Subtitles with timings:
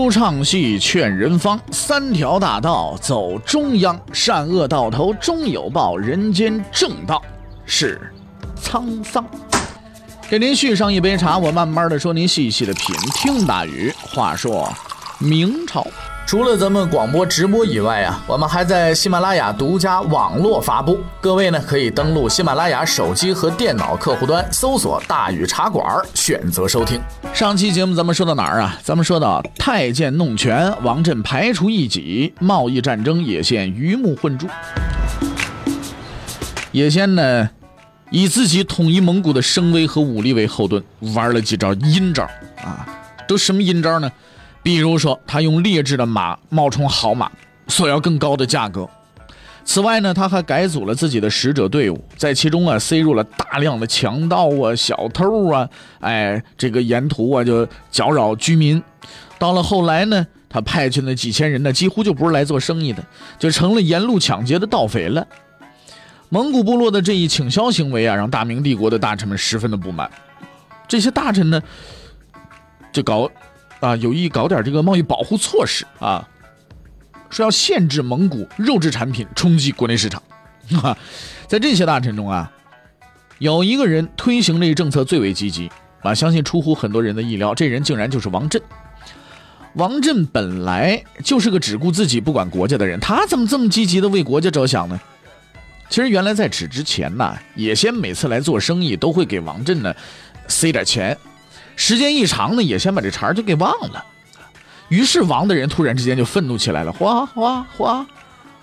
[0.00, 7.20] 书唱戏劝人方，三条大道走中央，善恶到头终有报，人间正道
[7.66, 8.00] 是
[8.62, 9.22] 沧桑。
[10.26, 12.96] 给您续上一杯茶，我慢慢的说，您细细的品。
[13.12, 14.72] 听大禹，话说
[15.18, 15.86] 明朝。
[16.30, 21.00] 除了咱们广播直播以外啊，我们还在喜马拉雅独家网络发布。
[21.20, 25.84] 各位呢，可以登录喜马拉雅手机和电脑客户端，搜索“大禹茶馆”，
[26.14, 27.00] 选择收听。
[27.34, 28.78] 上期节目咱们说到哪儿啊？
[28.80, 34.46] 咱们说到太监弄权，王振排除异己，贸易战争也现鱼目混珠。
[36.70, 37.50] 也先呢，
[38.12, 40.80] 以自己统一蒙古的声威和武力为后盾，
[41.12, 42.22] 玩了几招阴招
[42.62, 42.86] 啊！
[43.26, 44.08] 都什么阴招呢？
[44.62, 47.30] 比如说，他用劣质的马冒充好马，
[47.68, 48.88] 索要更高的价格。
[49.64, 55.68] 此外呢，他还改组了自己的使者队伍，在其中啊塞入了大量的强盗啊、小偷啊，
[56.00, 58.82] 哎，这个沿途啊就搅扰居民。
[59.38, 63.02] 到了后来呢，他派去那几千人呢，几乎就不是来做生意的，
[63.38, 65.26] 就成了沿路抢劫的盗匪了。
[66.28, 70.10] 蒙古部落的这一倾销行为啊，让大明帝国的大臣们十分的不满。
[70.88, 71.62] 这些大臣呢，
[72.92, 73.30] 就搞。
[73.80, 76.28] 啊，有意搞点这个贸易保护措施啊，
[77.30, 80.22] 说要限制蒙古肉制产品冲击国内市场。
[81.48, 82.52] 在这些大臣中啊，
[83.38, 85.70] 有一个人推行这一政策最为积极
[86.02, 88.62] 啊，相信出乎很多人的意料，这人竟然就是王振。
[89.74, 95.00] 王振本来就是个只顾自己不管国家的人，他怎么这么积极的为国家着想呢？
[95.88, 99.94] 其实原来在此之前呢，野先每次来做生意都会给王振呢
[100.46, 101.16] 塞点钱。
[101.80, 104.04] 时间一长呢，也先把这茬就给忘了。
[104.90, 108.06] 于是王的人突然之间就愤怒起来了，哗哗哗！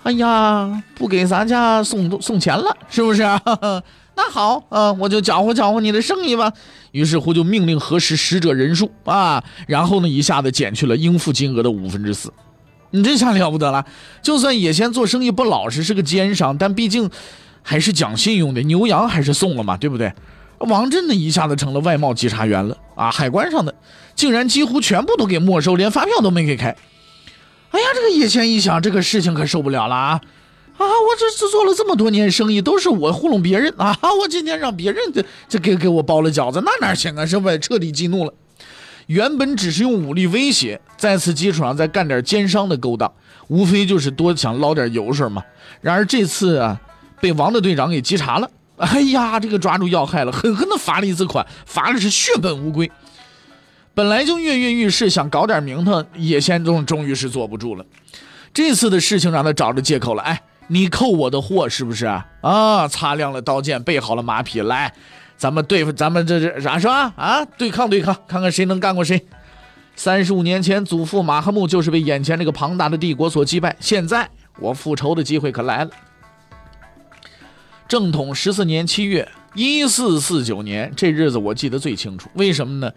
[0.04, 3.22] 哎呀，不给咱家送送钱了，是不是？
[4.14, 6.52] 那好啊，我就搅和搅和你的生意吧。
[6.92, 12.32] 于是乎就命令核实使者人数啊，然后呢一下子减去了应付金额的五分之四。
[12.90, 13.84] 你这下了不得了，
[14.22, 17.10] 就算野先做生意不老实，是个奸商，但毕竟
[17.62, 20.12] 还是讲信用的，牛羊还是送了嘛，对不对？
[20.58, 23.10] 王振呢，一下子成了外贸稽查员了啊！
[23.10, 23.74] 海关上的
[24.14, 26.76] 竟然几乎全部都给没收，连发票都没给开。
[27.70, 30.20] 哎呀，这个叶谦一想，这个事情可受不了了啊！
[30.78, 33.96] 啊，我这这做了这么多年生意，都是我糊弄别人啊！
[34.20, 37.26] 我今天让别人这这给给我包了饺子，那哪行啊？
[37.26, 37.56] 是不？
[37.58, 38.32] 彻底激怒了。
[39.06, 43.10] 原本只是用武力威胁，在此基础上再干点奸商的勾当，
[43.46, 45.42] 无非就是多想捞点油水嘛。
[45.80, 46.80] 然而这次啊，
[47.20, 48.50] 被王的队长给稽查了。
[48.78, 52.90] 哎呀，这个抓住要害了，狠狠的罚了一次款，罚的是血本无归。
[53.94, 57.84] 本来就跃跃欲试，想搞点名堂，野先终终于是坐不住了。
[58.54, 60.22] 这次的事情让他找着借口了。
[60.22, 62.86] 哎，你扣我的货是不是啊？
[62.88, 64.92] 擦亮了刀剑，备好了马匹，来，
[65.36, 67.44] 咱们对付，咱们这这啥是吧啊？
[67.44, 69.26] 对抗对抗，看看谁能干过谁。
[69.96, 73.76] 三十五年前，祖父马哈木就是被眼前这个庞大的帝国所击败。
[73.80, 74.28] 现在
[74.60, 75.90] 我复仇的机会可来了。
[77.88, 82.28] 正统十四年七月，一四四九年，这日子我记得最清楚。
[82.34, 82.92] 为什么呢？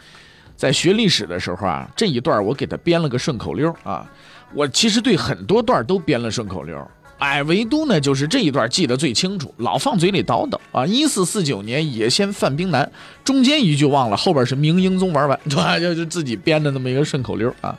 [0.57, 4.05] 在学历史的时候啊，这一段我给他编了个顺口溜啊。
[4.53, 6.77] 我其实对很多段都编了顺口溜，
[7.19, 10.85] 哎，唯独呢就是这一段记得最清楚，老放嘴里叨叨啊。
[10.85, 12.91] 一四四九年，野先犯兵难，
[13.23, 15.79] 中间一句忘了，后边是明英宗玩完，对吧？
[15.79, 17.75] 就是自己编的那么一个顺口溜啊。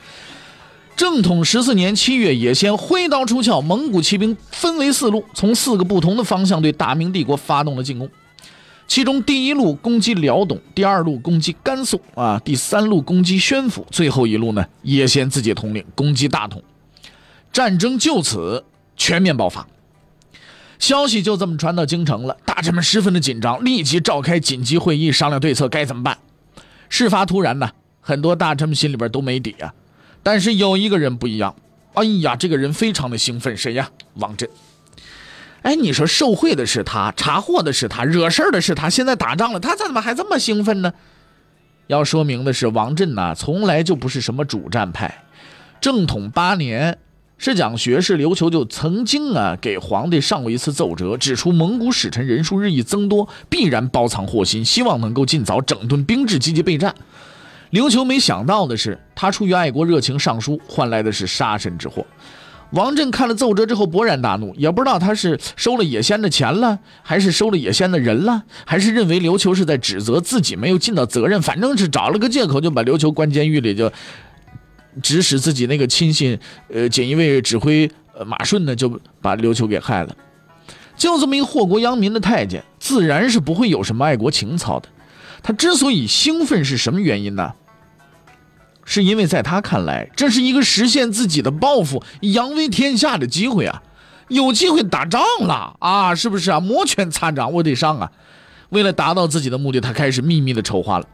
[1.02, 8.08] 正统十四年七月，也先挥刀出鞘，蒙古骑兵分为四路，从四个不同的方向对大明帝国发动了进攻。
[8.86, 16.62] 其中第一路攻击辽东，第二路攻击甘肃，啊，第三路攻击宣府，最后一路呢，也先自己统领攻击大同。
[17.52, 18.62] 战争就此
[18.96, 19.66] 全面爆发。
[20.78, 26.16] 消息就这么传到京城了，大臣们十分的紧张，立即召开紧急会议商量对策该怎么办。
[26.88, 27.68] 事发突然呢，
[28.00, 29.74] 很多大臣们心里边都没底啊。
[30.22, 31.54] 但是有一个人不一样，
[31.94, 33.90] 哎呀，这个人非常的兴奋，谁呀？
[34.14, 34.48] 王振。
[35.62, 40.92] 哎，你说受贿的是他，查获的是他，惹事儿的是他，现在打仗了，他怎么还这么兴奋呢？
[41.88, 45.24] 要说明的是，王振呐，从来就不是什么主战派。
[45.80, 46.98] 正统八年，
[47.38, 56.94] 是讲学士刘球就曾经啊给皇帝上过一次奏折，指出蒙古使臣人数日益增多，必然包藏祸心，希望能够尽早整顿兵制，积极备战。
[57.72, 62.04] 刘球没想到的是，他出于爱国热情上书，换来的是杀身之祸。
[62.72, 73.90] 王振看了奏折之后勃然大怒，也不知道他是收了野仙的钱了，还是收了野仙的人了，还是认为刘球是在指责自己没有尽到责任，反正是找了个借口就把刘球关监狱里，就
[75.02, 80.14] 指使自己那个亲信，呃，锦衣卫指挥呃马顺呢，就把刘球给害了。
[80.94, 84.90] 就这么一祸国殃民的太监，自然是不会有什么爱国情操的。
[85.42, 87.52] 他之所以兴奋是什么原因呢？
[88.92, 93.82] 是因为在他看来，这是一个实现自己的抱负、扬威天下的机会啊！
[94.28, 96.60] 有机会打仗了啊，是不是啊？
[96.60, 98.12] 摩拳擦掌，我得上啊！
[98.68, 101.06] 为了达到自己的目的，他开始秘密的筹划了。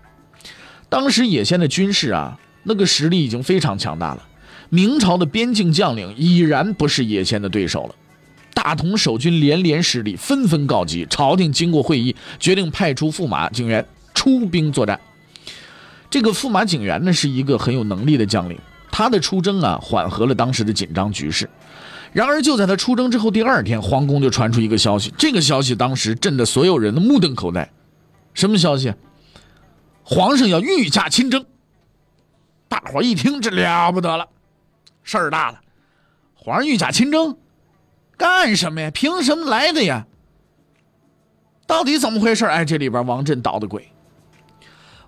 [0.88, 4.26] 当时野仙的军事啊，那个实力已经非常强大了。
[4.70, 7.94] 明朝的边境将领已然不是野仙的对手了。
[8.54, 11.06] 大同守军连连失利，纷纷告急。
[11.08, 14.98] 朝廷经过会议，决定派出驸马景元出兵作战。
[16.10, 18.58] 这个驸马景元呢，是一个很有能力的将领。
[18.90, 21.48] 他的出征啊，缓和了当时的紧张局势。
[22.12, 25.12] 然而，就在他出征之后第二天，皇宫就传出一个消息。
[25.18, 27.70] 这个消息当时震得所有人的目瞪口呆。
[28.32, 28.94] 什么消息？
[30.02, 31.44] 皇上要御驾亲征。
[32.66, 34.26] 大伙一听，这了不得了，
[35.02, 35.60] 事儿大了。
[36.34, 37.36] 皇上御驾亲征，
[38.16, 38.90] 干什么呀？
[38.90, 40.06] 凭什么来的呀？
[41.66, 42.46] 到底怎么回事？
[42.46, 43.92] 哎，这里边王振捣的鬼。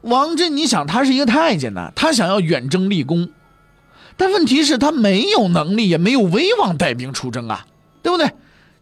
[0.02, 3.28] 王振，你想，他是一个太监呢，他想要远征立功，
[4.16, 7.66] 但问题是，他没有能力，也没有威望带兵出征啊，
[8.02, 8.32] 对不对？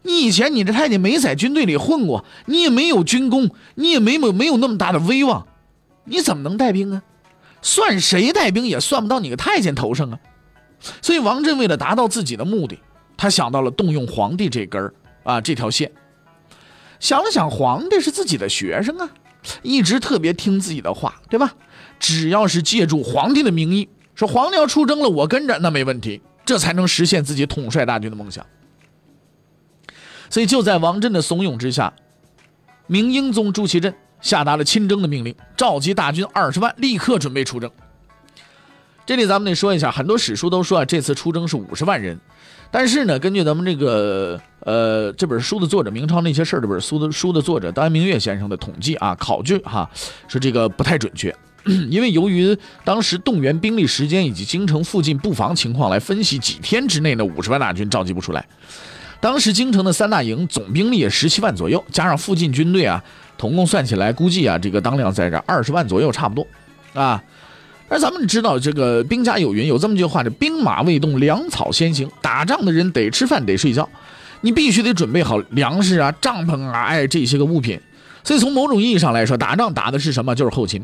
[0.01, 5.45] 你以前你这太监没在军队里混过，你也没有军功，你也没有没有那么大的威望，
[6.05, 7.03] 你怎么能带兵啊？
[7.61, 10.17] 算谁带兵也算不到你个太监头上啊！
[11.01, 12.79] 所以王振为了达到自己的目的，
[13.17, 14.93] 他想到了动用皇帝这根儿
[15.23, 15.91] 啊这条线。
[17.01, 19.09] 想了想，皇帝是自己的学生啊。
[19.61, 21.53] 一直特别听自己的话，对吧？
[21.99, 28.45] 只要是借助皇帝的名义，说皇帝要出征了，我跟着，那没问题，这才能实现自己统帅大军的梦想。
[30.29, 31.91] 所以就在王振的怂恿之下，
[32.87, 37.69] 明英宗朱祁镇下达了亲征的命令，召集大军二十万，立刻准备出征。
[39.05, 42.19] 这里咱们得说一下，很多史书都说啊，这次出征是五十万人。
[42.71, 49.89] 但是呢，根据咱们这个呃这本书的作者《明朝那些事儿》这本书的书的作者单明月先生的统计啊考据哈，
[50.27, 51.35] 说这个不太准确，
[51.89, 58.45] 因为由于当时动员兵力时间以及京城附近布防情况来分析，几天之内呢五十万大军召集不出来。
[59.19, 63.03] 当时京城的三大营总兵力也十七万左右，加上附近军队啊，
[63.37, 66.47] 统共算起来估计啊，这个当量在这二十万左右，差不多
[66.93, 67.21] 啊。
[67.89, 72.09] 而咱们知道，这个兵家有云，有这么句话：这兵马未动，粮草先行。
[72.21, 73.89] 打仗的人得吃饭，得睡觉，
[74.41, 77.79] 你必须得准备好粮食啊、帐篷啊，哎，这些个物品。
[78.23, 80.35] 所以从某种意义上来说，打仗打的是什么？
[80.35, 80.83] 就是后勤。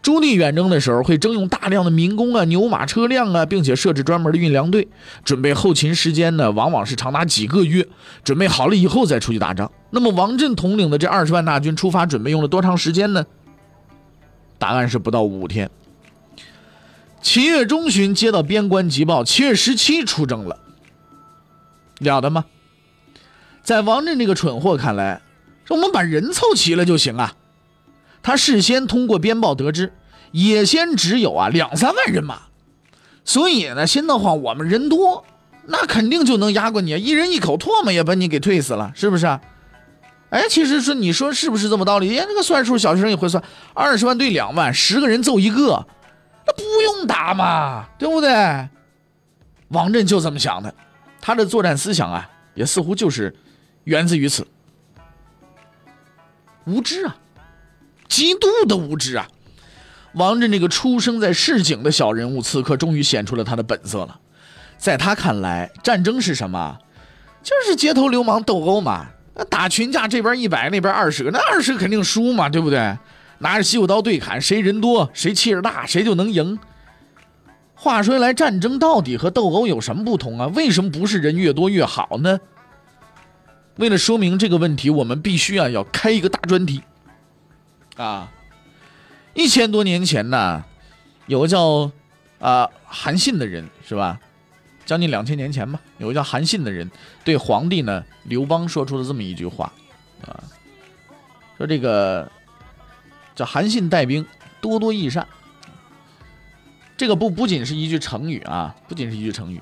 [0.00, 4.88] 朱棣远征的时候，会征用大量的民工啊、牛马车辆啊，并且设置专门的运粮队，
[5.24, 7.86] 准备后勤时间呢，往往是长达几个月。
[8.22, 9.70] 准备好了以后再出去打仗。
[9.90, 13.24] 那么王振统领的这二十万大军出发准备用了多长时间呢？
[14.58, 15.70] 答案是不到五天。
[17.24, 20.58] 七月中旬接到边关急报，七月十七出征了，
[22.00, 22.44] 了得吗？
[23.62, 25.22] 在王振这个蠢货看来，
[25.64, 27.34] 说我们把人凑齐了就行啊。
[28.22, 29.94] 他事先通过边报得知，
[30.32, 32.42] 野先只有啊两三万人马，
[33.24, 35.24] 所以呢，心的话我们人多，
[35.64, 39.26] 那肯定就能压过你，一人一口唾沫也把你给退死了，是不是？
[40.28, 42.18] 哎，其实说你说是不是这么道理？
[42.18, 43.42] 哎，这个算数，小学生也会算，
[43.72, 45.86] 二十万对两万，十个人揍一个。
[46.46, 48.68] 那不用打嘛，对不对？
[49.68, 50.72] 王振就这么想的，
[51.20, 53.34] 他的作战思想啊，也似乎就是
[53.84, 54.46] 源自于此。
[56.66, 57.16] 无知啊，
[58.08, 59.28] 极度的无知啊！
[60.14, 64.20] 王振这个出生在市井的小人物，此刻终于显出了他的本色了。
[64.78, 66.78] 在他看来，战争是什么？
[67.42, 69.08] 就是街头流氓斗殴嘛。
[69.34, 72.96] 那打群架，这边一百，那边二十个，那二十个肯定输嘛，对不对？
[73.38, 76.58] 拿着西武刀对砍，谁人多谁气势大，谁就能赢。
[77.74, 80.46] 话说来，战争到底和斗殴有什么不同啊？
[80.54, 82.40] 为什么不是人越多越好呢？
[83.76, 86.80] 为了说明这个问题，我们必须啊要开一个大专题。
[87.96, 88.32] 啊，
[89.34, 90.64] 一千多年前呢，
[91.26, 91.90] 有个叫
[92.38, 94.18] 啊韩信的人是吧？
[94.86, 96.90] 将近两千年前吧，有个叫韩信的人
[97.24, 99.70] 对皇帝呢刘邦说出了这么一句话
[100.26, 100.40] 啊，
[101.58, 102.30] 说这个。
[103.34, 104.24] 叫韩信带兵
[104.60, 105.26] 多多益善，
[106.96, 109.60] 这个不不仅是一句成语啊，不仅是一句成语，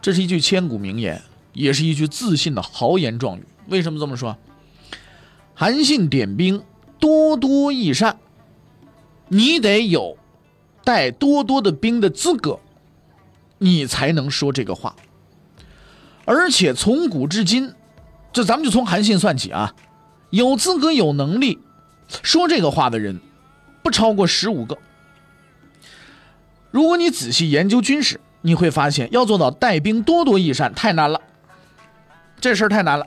[0.00, 1.20] 这是一句千古名言，
[1.52, 3.44] 也是一句自信的豪言壮语。
[3.66, 4.36] 为什么这么说？
[5.54, 6.62] 韩信点兵
[7.00, 8.18] 多多益善，
[9.26, 10.16] 你得有
[10.84, 12.60] 带多多的兵的资格，
[13.58, 14.94] 你才能说这个话。
[16.24, 17.74] 而且从古至今，
[18.32, 19.74] 就咱们就从韩信算起啊，
[20.30, 21.58] 有资格有能力。
[22.22, 23.20] 说这个话的人
[23.82, 24.76] 不超过十五个。
[26.70, 31.20] 如果你仔细研究军事，你会发现要做到带兵多多益善太难了，
[32.40, 33.06] 这事儿太难了。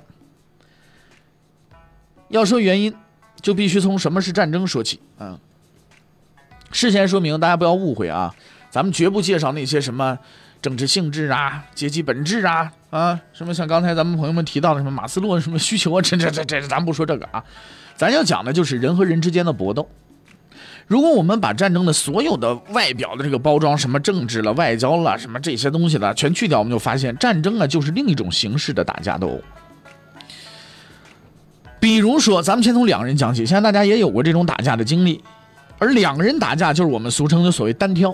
[2.29, 2.95] 要说原因，
[3.41, 4.99] 就必须从什么是战争说起。
[5.19, 5.37] 嗯，
[6.71, 8.33] 事先说明，大家不要误会啊。
[8.69, 10.17] 咱们绝不介绍那些什么
[10.61, 17.43] 政治性质啊、阶级本质啊啊，什么像刚才咱们朋友们提到的什么马斯洛什么需求啊，这这这这，咱不说这个啊，
[17.95, 19.89] 咱要讲的就是人和人之间的搏斗。
[20.87, 29.41] 如果我们把战争的所有的外表的这个包装，什么政治了、外交了、什么这些东西的全去掉，我们就发现战争啊就是另一种形式的打架斗殴。
[31.79, 35.23] 比如说，咱们先从两个人讲起，现在大家也有过这种打架的经历，
[35.79, 38.13] 而两个人打架就是我们俗称的所谓单挑。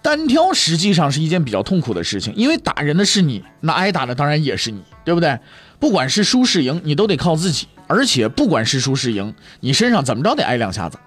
[0.00, 5.38] 单挑实际上是一件比较痛苦的事情，因为打人的是你，那挨打的当然也是你，对不对？
[5.80, 10.98] 不管是输是赢，你都得靠自己，而且不管是输是赢，你身上怎么着得挨两下子。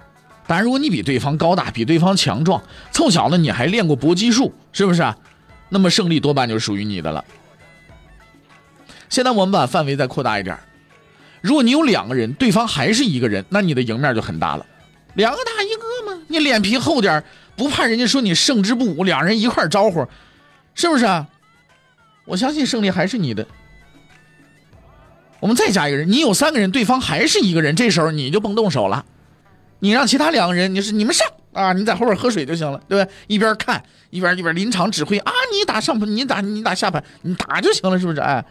[0.48, 5.02] 当然，如果你比对方高大，比对方强壮，凑巧呢你还练过搏击术，是不是？
[5.70, 7.24] 那么胜利多半就属于你的了。
[9.08, 10.58] 现在我们把范围再扩大一点，
[11.42, 14.66] 如果你有两个人，对方还是一个人，那你的赢面就很大了。
[15.16, 17.24] 两个打一个嘛，你脸皮厚点
[17.56, 19.04] 不怕人家说你胜之不武。
[19.04, 20.08] 两人一块招呼，
[20.76, 21.28] 是不是啊？
[22.26, 23.46] 我相信胜利还是你的。
[25.40, 29.06] 我们再加一个人，你有三个人，对方还是一个人，这时候你就甭动手了。
[29.80, 33.12] 你让其他两个人，你是你们上啊，你在后边喝水就行了，对吧？
[33.26, 38.22] 一边看一边一边临场指挥啊，你打上盘，你打你打下盘，你打就行了，是不是？
[38.22, 38.46] 哎，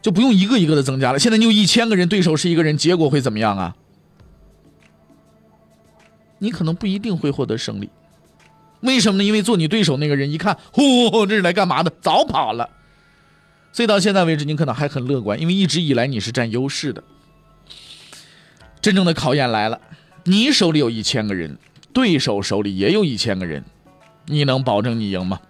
[0.00, 1.18] 就不用一个一个的增加了。
[1.18, 3.76] 现在你有一千个人，对手是一个人，结果会怎么样啊？
[6.38, 7.88] 你可能不一定会获得胜利。
[8.80, 9.24] 为什么呢？
[9.24, 11.92] 因为做你对手那个人一看， 呼，这是来干嘛的？
[12.00, 12.68] 早跑了。
[13.72, 17.02] 所以到现在为止，你可能还很乐观，因为一直以来你是占优势的。
[18.80, 19.80] 真正的考验来了。
[20.24, 21.58] 你手里有一千个人，
[21.92, 23.64] 对手手里也有一千个人，
[24.26, 25.40] 你能保证你赢吗？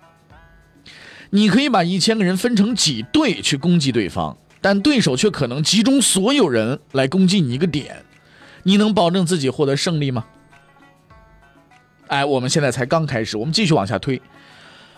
[1.31, 8.05] 你可以把一千个人分成几队去攻击对方，但对手却可能集中所有人来攻击你一个点，
[8.63, 10.25] 你能保证自己获得胜利吗？
[12.09, 14.21] 哎，我们现在才刚开始，我们继续往下推，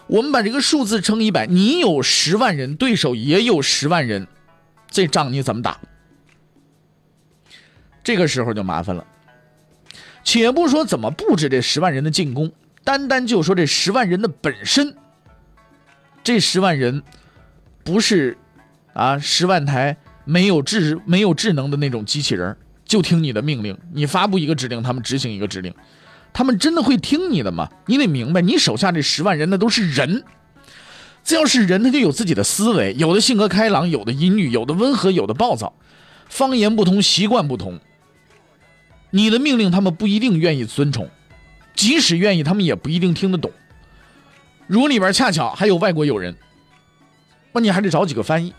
[0.06, 4.26] 我们把这个数字乘一百，你有十万人，对手也有十万人，
[4.90, 5.78] 这仗你怎么打？
[8.04, 9.06] 这个时候就麻烦了。
[10.24, 12.52] 且不说怎么布置这十万人的进攻，
[12.84, 14.94] 单单就说这十万人的本身，
[16.22, 17.02] 这十万人
[17.82, 18.36] 不是
[18.92, 19.96] 啊十万台
[20.26, 25.74] 没有智没有智能的那种机器人，就听你的命令，你发布一个指令，他们执行一个指令，
[26.38, 27.68] 他们真的会听你的吗？
[27.86, 30.22] 你得明白，你手下这十万人那都是人，
[31.24, 35.74] 只要是人，他就有自己的思维，有的性格开朗，有的阴郁，有的温和，有的暴躁，
[36.28, 37.80] 方言不同，习惯不同。
[39.10, 41.10] 你的命令他们不一定愿意遵从，
[41.74, 43.50] 即使愿意，他们也不一定听得懂。
[44.68, 46.36] 如里边恰巧还有外国友人，
[47.50, 48.54] 那你还得找几个翻译。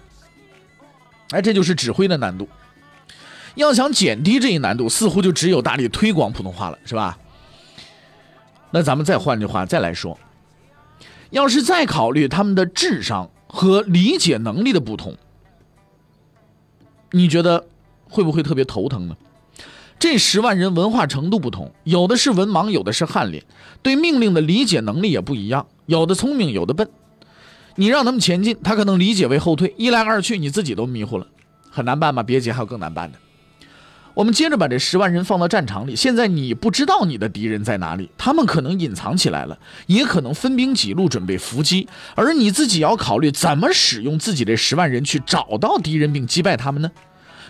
[1.30, 2.50] 哎，这就是指挥的难度。
[3.56, 7.18] 要想减低这一难度，似乎就只有大力推广普通话了，是吧？
[8.72, 10.20] 那咱们再换句话再来说，
[11.32, 15.16] 要是再考虑他们的智商和理解能力的不同，
[17.12, 17.66] 你觉得
[18.08, 19.18] 会不会特别头疼呢？
[19.98, 23.44] 这十万人文化程度不同，有的是文盲，有的是翰林，
[23.82, 26.90] 对命令的理解能力也不一样，有的聪明，有的笨。
[27.76, 31.28] 你让他们前进，他可能理解为后退，一来二去，你自己都迷糊了，
[31.70, 32.24] 很难办吗？
[32.24, 33.18] 别急，还有更难办的。
[34.14, 46.92] 我们接着把这十万人放到战场里，现在你不知道你的敌人在哪里，他们可能隐藏起来了，也可能分兵几路准备伏击，而你自己要考虑怎么使用自己这十万人去找到敌人并击败他们呢？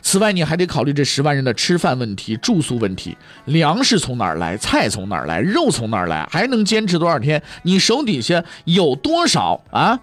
[0.01, 7.41] 此外，你还得考虑这十万人的吃饭问题、住宿问题，粮食从哪儿来，菜从哪儿来，肉从哪儿来，还能坚持多少天？
[7.63, 9.99] 你手底下有多少啊？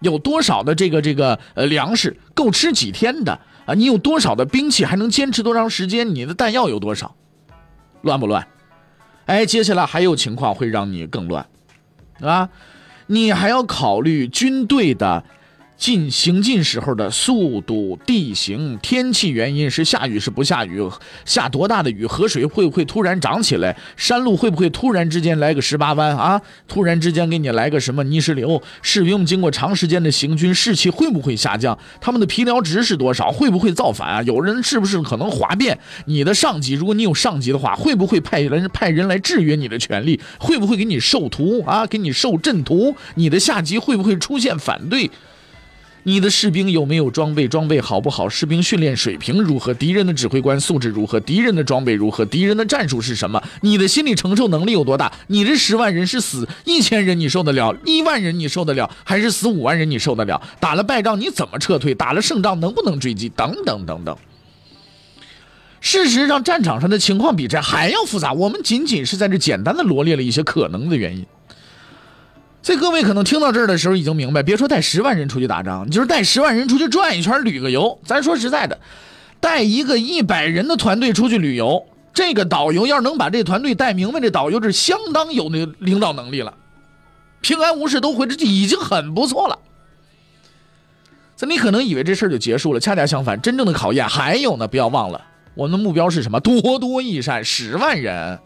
[0.00, 3.74] 有多少的这个这个呃粮食够吃几天的啊？
[3.74, 6.14] 你有多少的兵器还能坚持多长时间？
[6.14, 7.14] 你的弹药有多少？
[8.00, 8.48] 乱不乱？
[9.26, 11.46] 哎，接下来还有情况会让你更乱，
[12.20, 12.48] 啊，
[13.08, 15.22] 你还要考虑军队的。
[15.78, 20.82] 进行进时候的速度、地形、天气原因是下雨是不下雨，
[21.24, 26.42] 下多大的雨，河水会不会突然涨起来，山路会不会突然之间来个十八弯啊？
[26.66, 28.60] 突然之间给你来个什么泥石流？
[28.82, 31.78] 士兵经过长时间的行军，士气会不会下降？
[32.00, 33.30] 他们的疲劳值是多少？
[33.30, 34.22] 会不会造反啊？
[34.24, 35.78] 有人是不是可能哗变？
[36.06, 40.20] 你的上级，如果你有上级的话，会不会派人派人来制约你的权利？
[40.40, 41.86] 会不会给你授徒啊？
[41.86, 42.96] 给你授阵图？
[43.14, 45.08] 你的下级会不会出现反对？
[46.08, 47.46] 你的士兵有没有装备？
[47.46, 48.26] 装备好不好？
[48.30, 49.74] 士兵训练水平如何？
[49.74, 51.20] 敌人的指挥官素质如何？
[51.20, 52.24] 敌人的装备如何？
[52.24, 53.42] 敌人的战术是什么？
[53.60, 55.12] 你的心理承受能力有多大？
[55.26, 57.76] 你这十万人是死一千人你受得了？
[57.84, 58.90] 一万人你受得了？
[59.04, 60.40] 还是死五万人你受得了？
[60.58, 61.94] 打了败仗你怎么撤退？
[61.94, 63.28] 打了胜仗能不能追击？
[63.28, 64.16] 等等等等。
[65.82, 68.32] 事实上，战场上的情况比这还要复杂。
[68.32, 71.26] 我们仅仅是在这简单的罗列了一些可能的原因。
[72.68, 77.98] 所以各位可能听到这儿的时候已经明白，别说带十万人出去打仗，你就是带十万人出去转一圈、旅个游。
[78.04, 78.78] 咱说实在的，
[79.40, 86.52] 带一个一百人的团队出去旅游，这个导游要是能把这团队带明白，这导游是相当有那领导能力了，
[87.40, 89.58] 平安无事都回去已经很不错了。
[91.38, 94.68] 所以你可能以为这事儿就结束了，恰恰相反，真正的考验还有呢。
[94.68, 95.22] 不要忘了，
[95.54, 96.38] 我们的目标是什么？
[96.38, 98.38] 多多益善，十万人。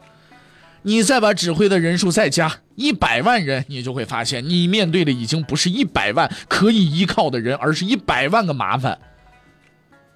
[0.82, 8.98] 你再把指挥的人数再加一百万人，你就会发现，你面对的已经不是一百万可以依靠的人，而是一百万个麻烦。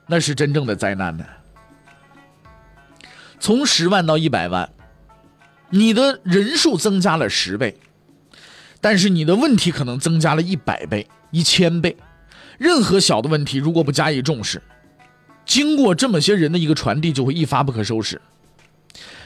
[0.07, 1.25] 那是真正的灾难呢。
[3.39, 4.71] 从十万到一百万，
[5.71, 7.77] 你的人数增加了十倍，
[8.81, 11.97] 但是你的问题可能增加了一百倍、一千倍。
[12.57, 14.63] 任何小的问题，如果不加以重视，
[15.45, 18.21] 经过这么些人的一个传递，就会一发不可收拾。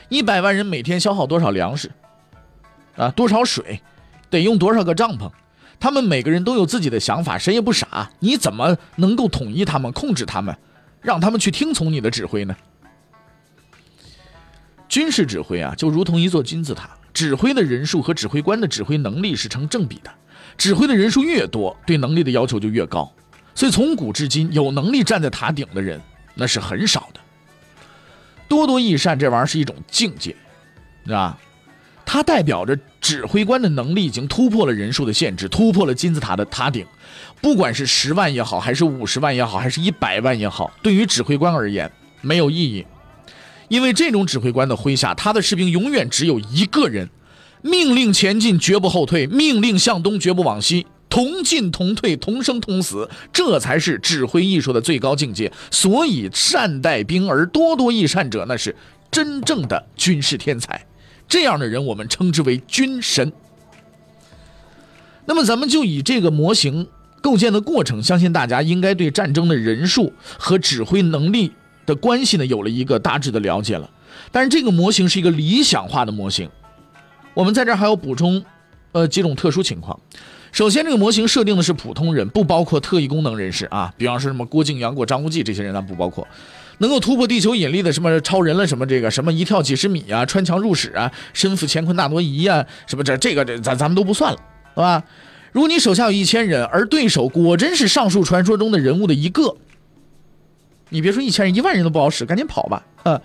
[0.09, 1.93] 一百万人每天消耗多少粮食？
[2.97, 3.81] 啊，多少水？
[4.29, 5.31] 得用多少个帐篷？
[5.79, 8.11] 他们每个人都有自己的想法，谁也不傻。
[8.19, 10.57] 你怎么能够统一他们、控制他们，
[11.01, 12.55] 让他们去听从你的指挥呢？
[14.89, 20.11] 军事指挥啊，就如同一座金字塔，指挥的人数和指挥官的指挥能力是成正比的。
[20.59, 23.11] 指挥的人数越多，对能力的要求就越高。
[23.55, 26.01] 所以从古至今，有能力站在塔顶的人
[26.35, 27.21] 那是很少的。
[28.47, 30.37] 多多益善这玩意儿是一种境界，
[31.07, 31.39] 是吧？
[32.13, 36.85] 它代表着指挥官的能力已经突破了人数的限制，突破了金字塔的塔顶。
[37.41, 41.89] 不管是十万也好，还是五十万也好，还是一百万也好，对于指挥官而言
[42.21, 42.85] 没有意义，
[43.69, 47.09] 因为这种指挥官的麾下，他的士兵永远只有一个人，
[47.63, 50.89] 命令前进绝不后退，命令向东绝不往西。
[51.09, 55.53] 同进同退，同生同死，这才是指挥艺术的最高境界。
[55.71, 58.75] 所以，善待兵而多多益善者，那是
[59.13, 60.85] 真正的军事天才。
[61.31, 63.33] 这样的人，我们称之为军神。
[65.27, 66.89] 那么，咱们就以这个模型
[67.23, 71.53] 构建的过程，相信大家应该对战争的人数和指挥能力
[71.87, 73.89] 的关系呢，有了一个大致的了解了。
[74.33, 76.51] 但是，这个模型是一个理想化的模型。
[77.33, 78.45] 我们在这儿还要补充，
[78.91, 79.99] 呃，几种特殊情况。
[80.51, 86.27] 首先，这个模型设定的是普通人，不包括特异功能人士啊，比方说什么郭靖、杨过、张无忌这些人，咱不包括。
[86.81, 94.39] 能够突破地球引力的什么超人了，什么这个什么一跳几十米啊，穿墙入室啊，身负乾坤大挪移啊，什么这这个这咱咱们都不算了，
[94.75, 95.05] 是吧？
[95.53, 99.57] 如果你手下有一千人，而对手果真是上述传说中的人物的一个，
[100.89, 102.83] 你别说一千人，一万人都不好使，赶紧跑吧！
[103.03, 103.21] 啊，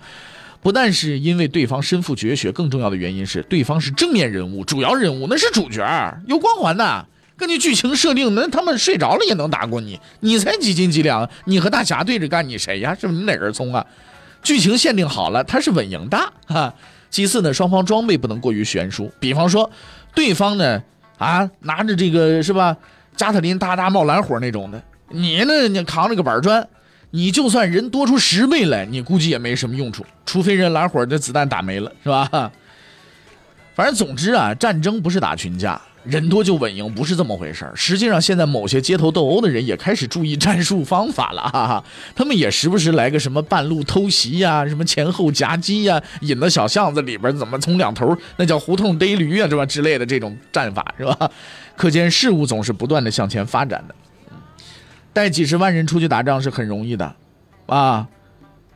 [0.60, 5.82] 不但是因为对方身负绝学，更重要的原因是对方是正面人物，主要人物那是主角，
[6.26, 7.06] 有光环的。
[7.36, 11.28] 根据剧情设定，那他们睡着了也能打过你，你才几斤几两？
[11.44, 12.96] 你和大侠对着干，你谁呀？
[12.98, 13.84] 是不是你哪根葱啊？
[14.42, 16.72] 剧情限定好了，他是稳赢的哈。
[17.10, 19.70] 其次呢，双方装备不能过于悬殊，比方说，
[20.14, 20.82] 对方呢
[21.18, 22.76] 啊拿着这个是吧，
[23.16, 26.66] 加特林哒哒冒蓝火那种的，你呢你扛着个板砖，
[27.10, 32.50] 你就算人多出十倍来，你估计也没什么用处，除非人蓝火的子弹打没了，是吧？
[33.74, 35.80] 反正总之啊，战争不是打群架。
[36.08, 37.72] 人多就稳赢，不是这么回事儿。
[37.74, 41.84] 实际上，现在某些街头斗殴的人也开始注意战术方法了，哈哈。
[42.14, 49.66] 他们也时不时来个什么半路偷袭呀，什么前后夹击呀，引到小巷子里边，怎么从两头那叫胡同逮驴啊，是吧？
[49.66, 51.30] 之类的这种战法，是吧？
[51.76, 53.94] 可见事物总是不断的向前发展的。
[55.12, 57.16] 带几十万人出去打仗是很容易的，
[57.66, 58.06] 啊，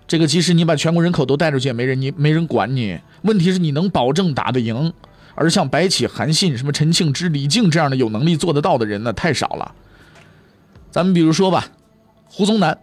[0.09, 2.99] 这个即使你把全国人口都带出去，也没人你没人管你。
[3.23, 4.93] 问题是你能保证打得赢？
[5.41, 9.75] 而像白起、韩信、什么陈庆之、李靖这样的有能力做得到的人呢，太少了。
[10.91, 11.69] 咱们比如说吧，
[12.27, 12.79] 胡宗南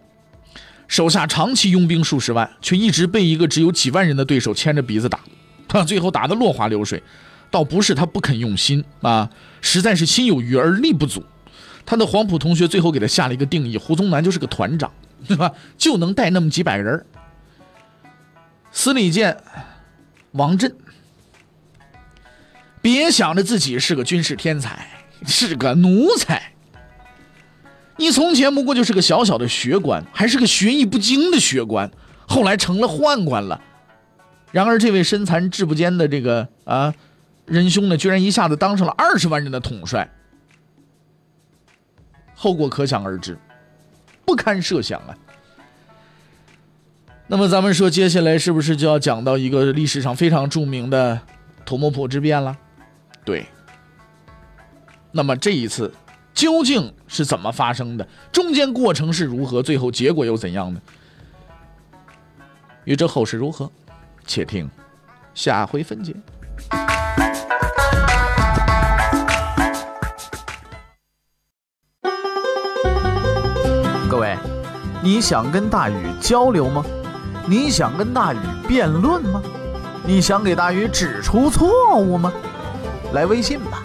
[0.88, 5.20] 手下长期拥兵数十万，却一直被一个只有几万人的对手牵着鼻子打，
[5.68, 7.00] 他最后打得落花流水。
[7.48, 11.24] 倒不是他不肯用心啊，实在是心有余而力不足。
[11.86, 14.90] 他的黄埔同学最后给他下了一个定义：胡宗南就是个团长，
[15.28, 15.52] 对吧？
[15.76, 17.06] 就能带那么几百人。
[18.72, 19.36] 司礼监
[20.32, 20.74] 王震。
[22.88, 24.88] 别想着自己是个军事天才，
[25.26, 26.52] 是个奴才。
[27.98, 31.90] 你从前不过就是个小小的学官，还是个学艺不精的学官，
[32.26, 33.60] 后来成了宦官了。
[34.52, 36.94] 然而，这位身残志不坚的这个啊
[37.44, 40.10] 仁兄呢，居然一下子当上了二十万人的统帅，
[42.34, 43.36] 后果可想而知，
[44.24, 45.14] 不堪设想啊。
[47.26, 51.20] 那么，咱们说接下来是不是就要讲到一个历史上非常著名的
[51.66, 52.56] 土木堡之变了？
[53.28, 53.46] 对。
[55.12, 55.92] 那么这一次
[56.32, 58.08] 究竟是怎么发生的？
[58.32, 59.62] 中间过程是如何？
[59.62, 60.80] 最后结果又怎样呢？
[62.84, 63.70] 欲知后事如何？
[64.26, 64.66] 且听
[65.34, 66.16] 下回分解。
[74.08, 74.38] 各位，
[75.02, 76.82] 你想跟大禹交流吗？
[77.46, 79.42] 你想跟大禹辩论吗？
[80.06, 82.32] 你想给大禹指出错误吗？
[83.12, 83.82] 来微信吧，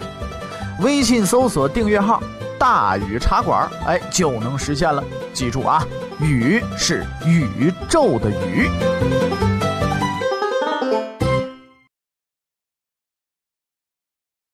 [0.80, 2.22] 微信搜索订阅号
[2.58, 5.02] “大禹茶馆”，哎，就能实现了。
[5.32, 5.84] 记住啊，
[6.20, 8.68] 宇是宇宙的宇。